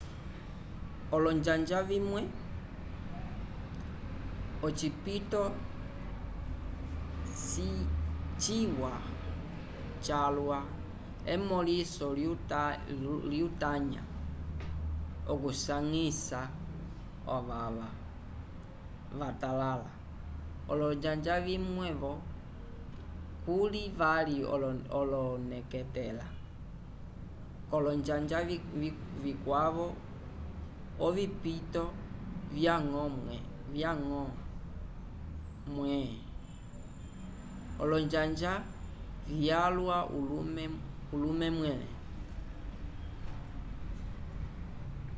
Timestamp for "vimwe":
1.89-2.21